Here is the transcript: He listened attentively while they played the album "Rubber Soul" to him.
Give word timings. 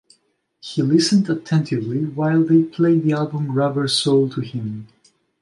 He 0.61 0.81
listened 0.81 1.29
attentively 1.29 2.05
while 2.05 2.43
they 2.43 2.63
played 2.63 3.03
the 3.03 3.13
album 3.13 3.51
"Rubber 3.51 3.87
Soul" 3.87 4.29
to 4.29 4.41
him. 4.41 4.87